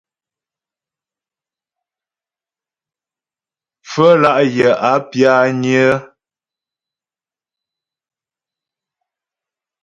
[3.87, 5.93] Pfə́lá' yə̀ a pyányə́.